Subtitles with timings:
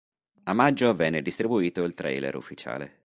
[0.45, 2.99] A maggio venne distribuito il trailer ufficiale.